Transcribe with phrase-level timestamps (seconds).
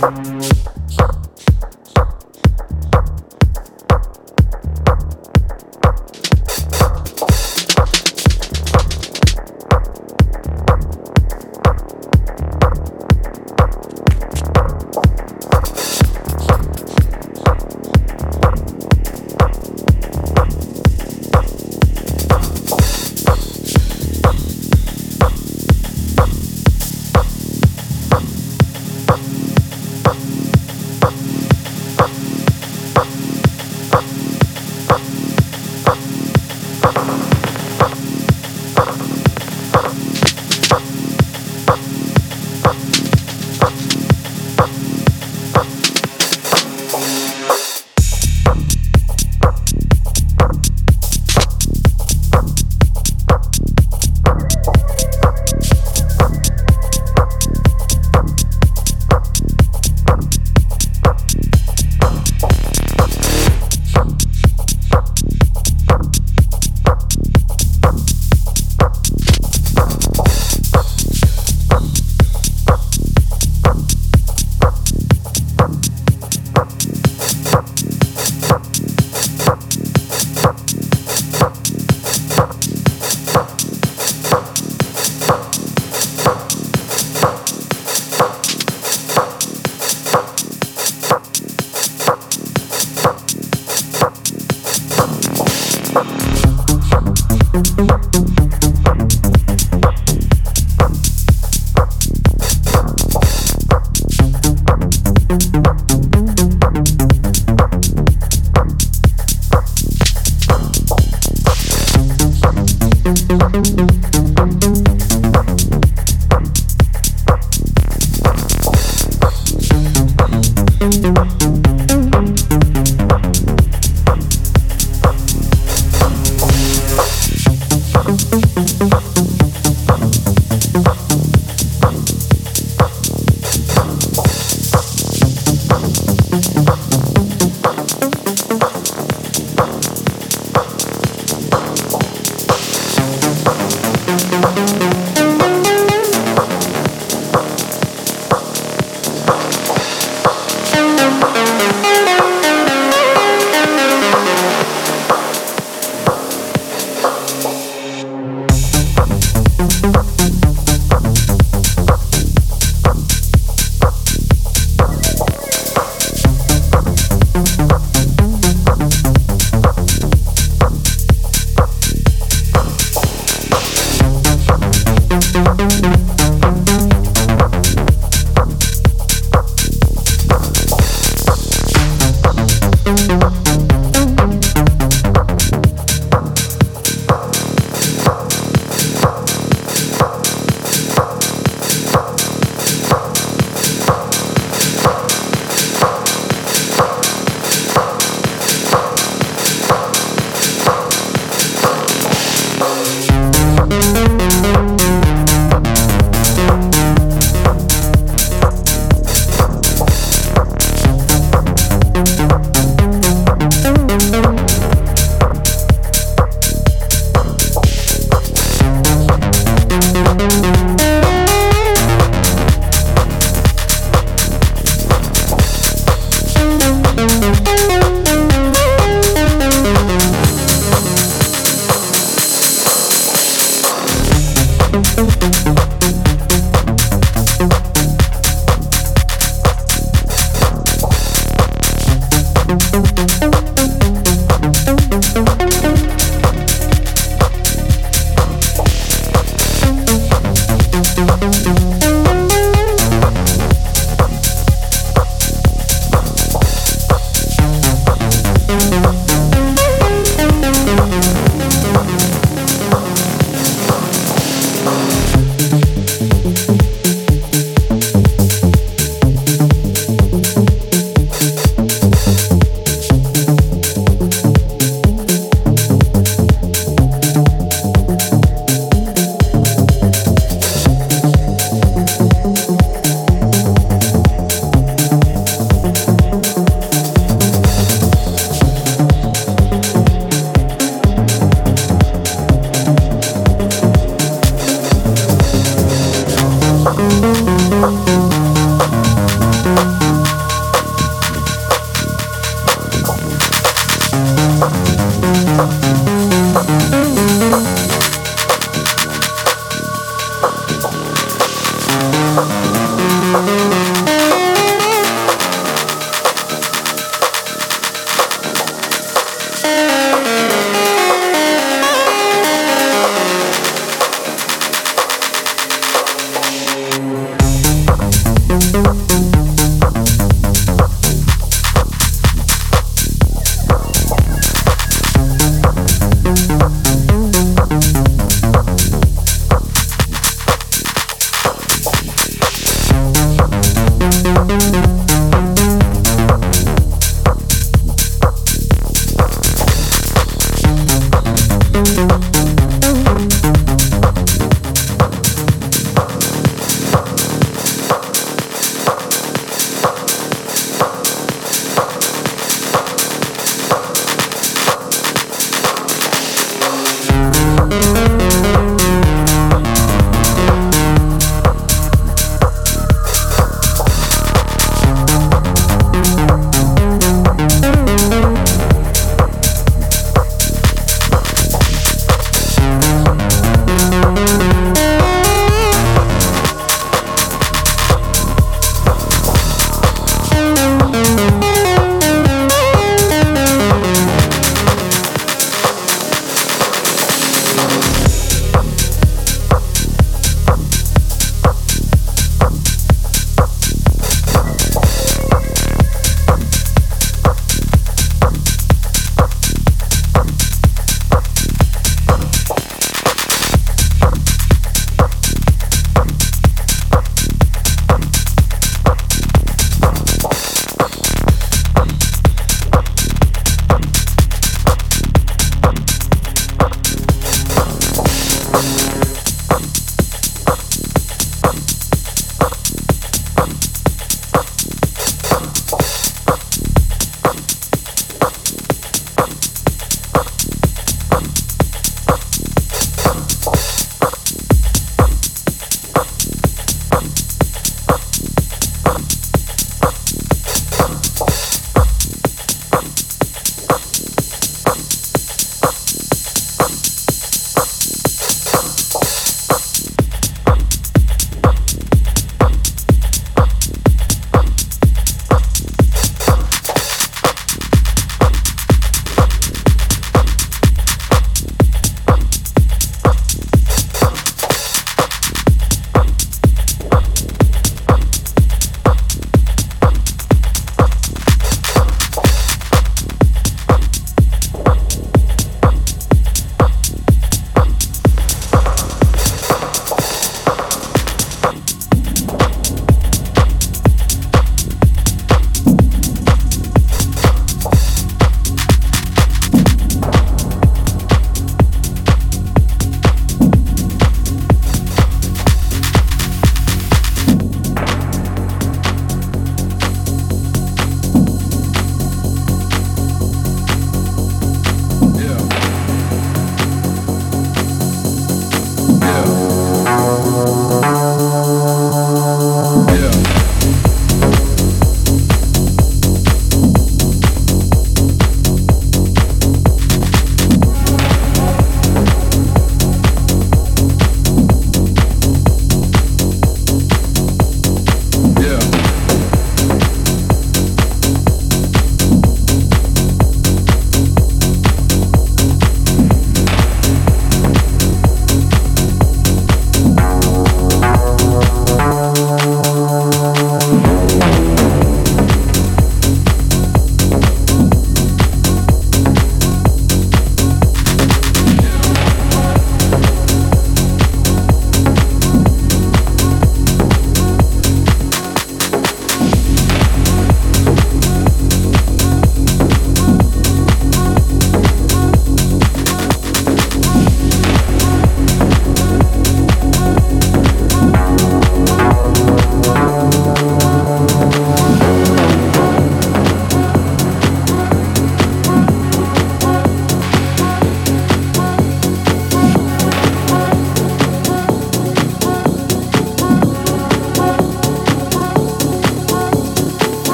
[0.00, 1.19] Thank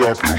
[0.00, 0.29] you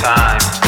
[0.00, 0.59] time.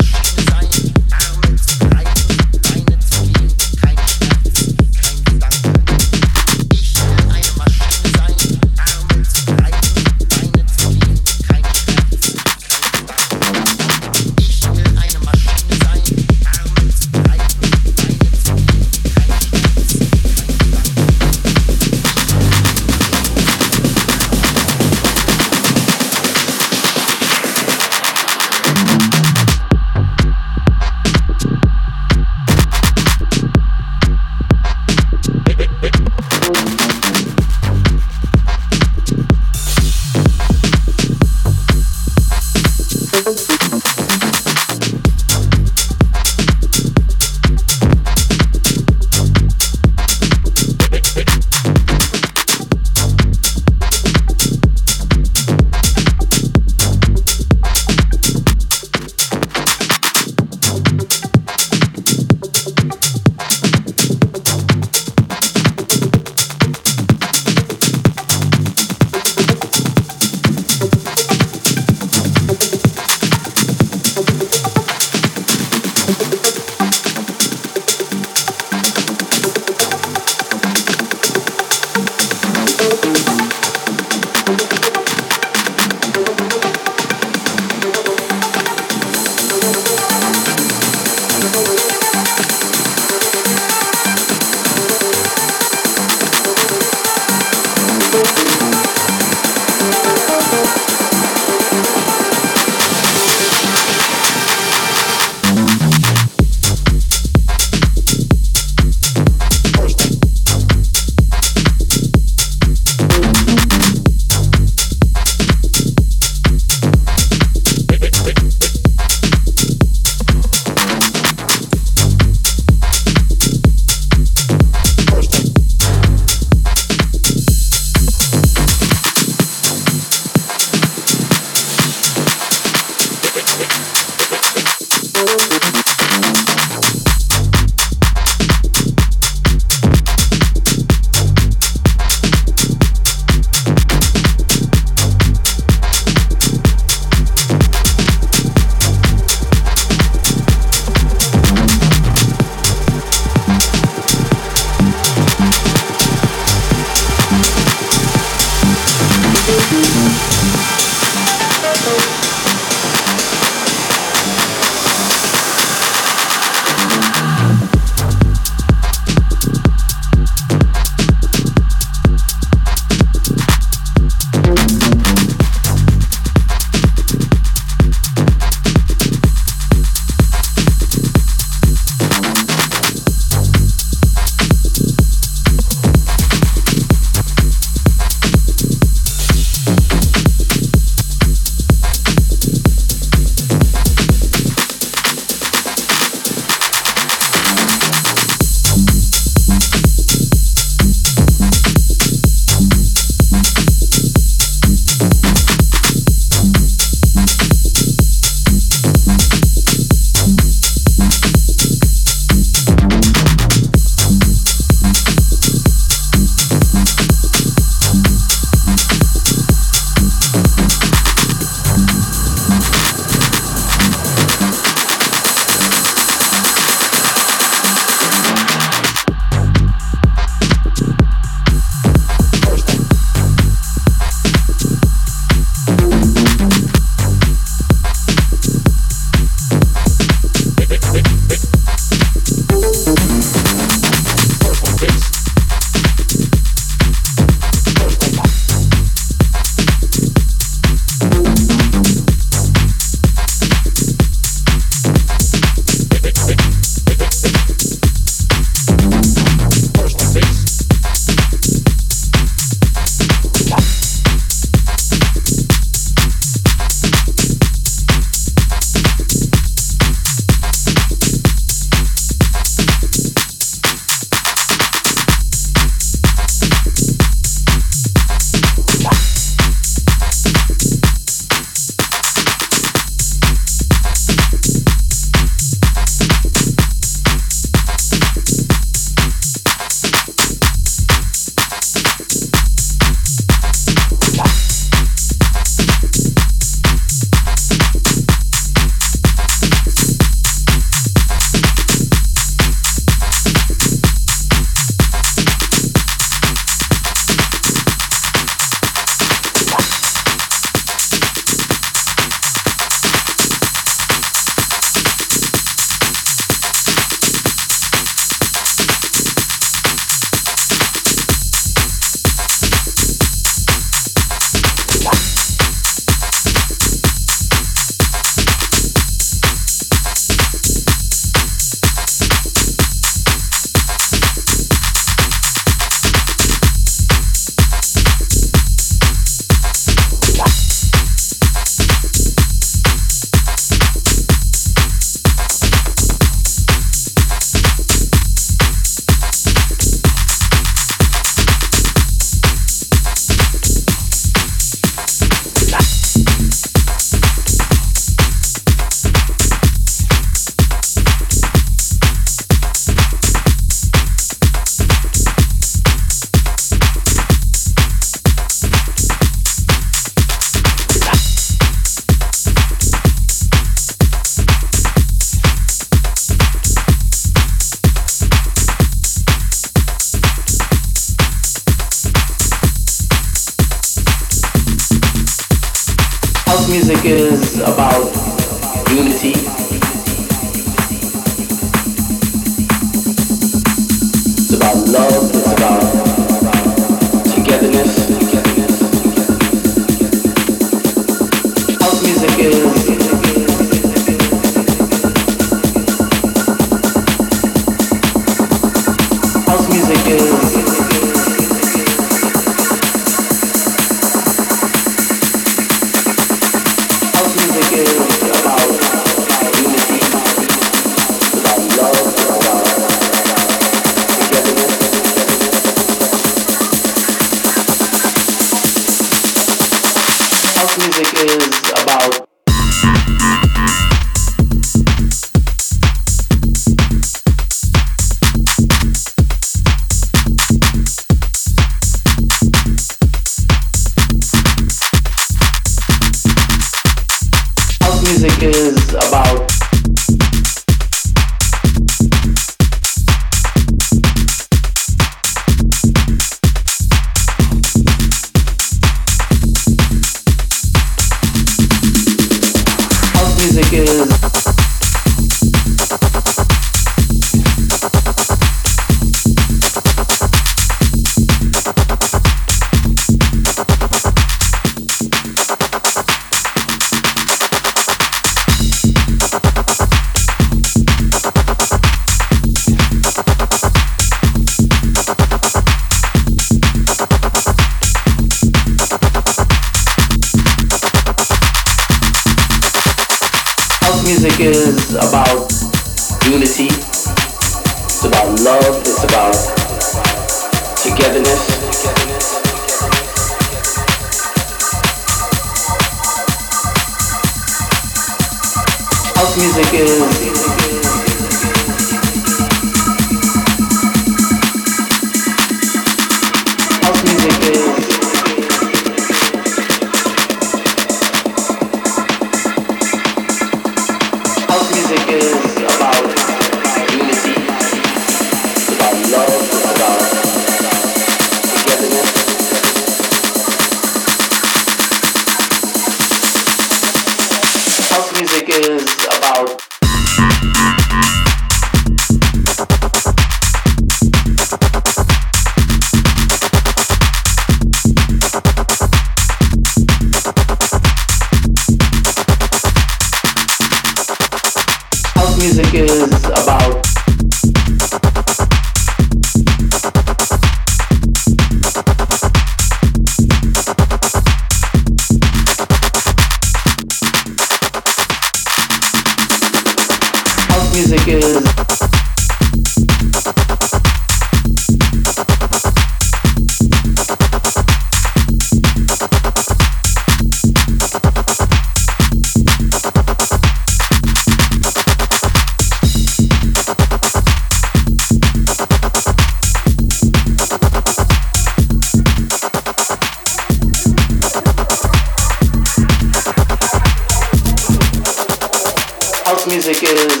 [599.61, 600.00] Because